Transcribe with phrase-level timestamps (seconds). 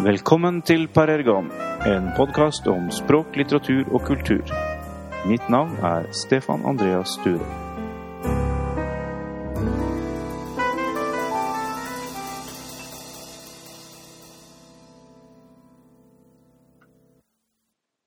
[0.00, 1.50] Velkommen til Parergon,
[1.84, 4.48] en podkast om språk, litteratur og kultur.
[5.28, 7.44] Mitt navn er Stefan Andreas Sture.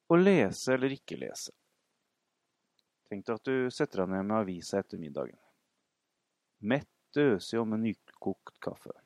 [0.10, 1.54] Å lese eller ikke lese.
[3.06, 5.38] Tenk deg at du setter deg ned med avisa etter middagen.
[6.66, 8.98] Mett døsig om en nykokt kaffe.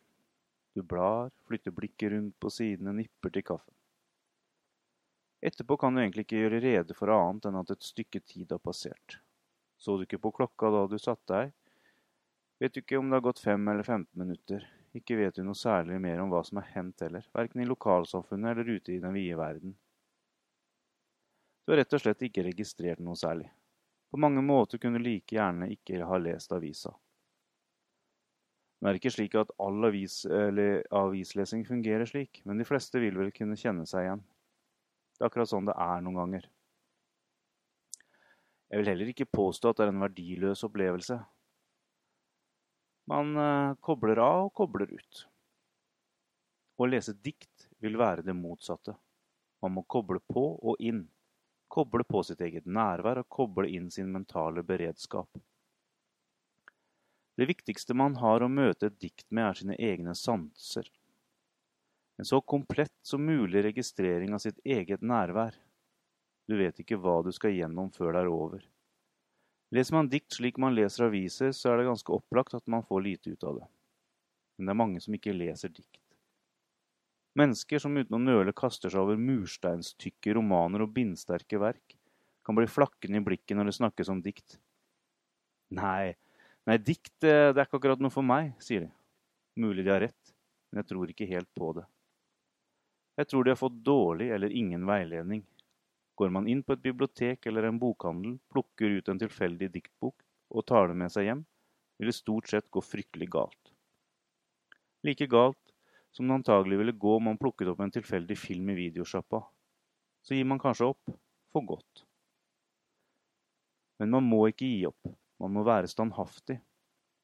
[0.78, 3.74] Du blar, flytter blikket rundt på sidene, nipper til kaffen.
[5.42, 8.62] Etterpå kan du egentlig ikke gjøre rede for annet enn at et stykke tid har
[8.62, 9.16] passert.
[9.82, 11.56] Så du ikke på klokka da du satte deg?
[12.62, 14.68] Vet du ikke om det har gått fem eller 15 minutter.
[14.94, 18.54] Ikke vet du noe særlig mer om hva som har hendt heller, verken i lokalsamfunnet
[18.54, 19.74] eller ute i den vide verden.
[21.66, 23.50] Du har rett og slett ikke registrert noe særlig.
[24.14, 26.94] På mange måter kunne du like gjerne ikke ha lest avisa.
[28.78, 33.18] Nå er det ikke slik at all avis, avislesing fungerer slik, men de fleste vil
[33.18, 34.22] vel kunne kjenne seg igjen.
[35.18, 36.46] Det er akkurat sånn det er noen ganger.
[38.68, 41.18] Jeg vil heller ikke påstå at det er en verdiløs opplevelse.
[43.08, 45.22] Man uh, kobler av og kobler ut.
[46.78, 48.94] Å lese dikt vil være det motsatte.
[49.64, 51.06] Man må koble på og inn.
[51.72, 55.32] Koble på sitt eget nærvær og koble inn sin mentale beredskap.
[57.38, 60.88] Det viktigste man har å møte et dikt med, er sine egne sanser.
[62.18, 65.54] En så komplett som mulig registrering av sitt eget nærvær.
[66.50, 68.66] Du vet ikke hva du skal gjennom før det er over.
[69.70, 73.06] Leser man dikt slik man leser aviser, så er det ganske opplagt at man får
[73.06, 73.70] lite ut av det.
[74.58, 76.02] Men det er mange som ikke leser dikt.
[77.38, 82.00] Mennesker som uten å nøle kaster seg over mursteinstykke romaner og bindsterke verk,
[82.48, 84.56] kan bli flakkende i blikket når det snakkes om dikt.
[85.78, 86.16] Nei,
[86.68, 88.90] Nei, dikt eh, det er ikke akkurat noe for meg, sier de.
[89.64, 90.34] Mulig de har rett,
[90.70, 91.86] men jeg tror ikke helt på det.
[93.18, 95.46] Jeg tror de har fått dårlig eller ingen veiledning.
[96.20, 100.66] Går man inn på et bibliotek eller en bokhandel, plukker ut en tilfeldig diktbok og
[100.68, 101.46] tar det med seg hjem,
[101.98, 103.72] vil det stort sett gå fryktelig galt.
[105.08, 105.74] Like galt
[106.12, 109.40] som det antagelig ville gå om man plukket opp en tilfeldig film i videosjappa.
[110.26, 111.16] Så gir man kanskje opp,
[111.54, 112.04] for godt.
[114.02, 115.16] Men man må ikke gi opp.
[115.42, 116.58] Man må være standhaftig.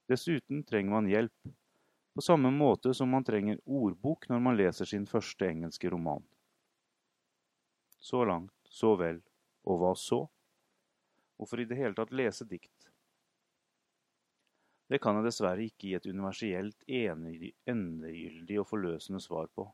[0.09, 1.53] Dessuten trenger man hjelp,
[2.13, 6.21] på samme måte som man trenger ordbok når man leser sin første engelske roman.
[8.03, 9.21] Så langt, så vel,
[9.65, 10.25] og hva så?
[11.39, 12.89] Hvorfor i det hele tatt lese dikt?
[14.91, 19.65] Det kan jeg dessverre ikke gi et universelt endegyldig og forløsende svar på.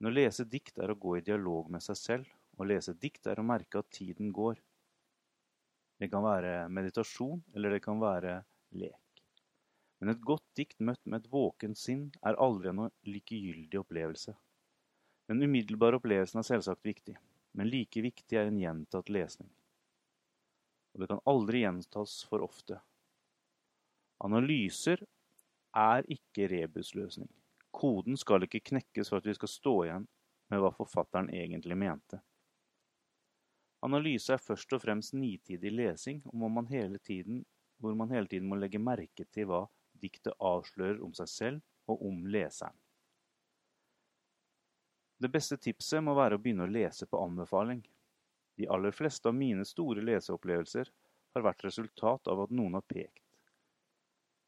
[0.00, 3.28] Men å lese dikt er å gå i dialog med seg selv, å lese dikt
[3.30, 4.58] er å merke at tiden går.
[6.00, 8.38] Det kan være meditasjon, eller det kan være
[8.80, 9.24] lek.
[10.00, 14.32] Men et godt dikt møtt med et våkent sinn er aldri en likegyldig opplevelse.
[15.28, 17.18] Den umiddelbare opplevelsen er selvsagt viktig,
[17.52, 19.50] men like viktig er en gjentatt lesning.
[20.94, 22.80] Og det kan aldri gjentas for ofte.
[24.24, 25.04] Analyser
[25.76, 27.28] er ikke rebusløsning.
[27.70, 30.08] Koden skal ikke knekkes for at vi skal stå igjen
[30.50, 32.24] med hva forfatteren egentlig mente.
[33.86, 37.44] Analyse er først og fremst nitidig lesing hvor man hele tiden,
[37.80, 39.64] hvor man hele tiden må legge merke til hva
[40.00, 42.76] diktet avslører om seg selv og om leseren.
[45.20, 47.82] Det beste tipset må være å begynne å lese på anbefaling.
[48.56, 50.88] De aller fleste av mine store leseopplevelser
[51.34, 53.24] har vært resultat av at noen har pekt.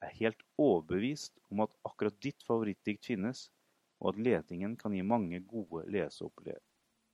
[0.03, 3.47] Jeg er helt overbevist om at akkurat ditt favorittdikt finnes,
[4.01, 6.59] og at letingen kan gi mange gode leseopple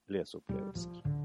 [0.08, 1.17] leseopplevelser.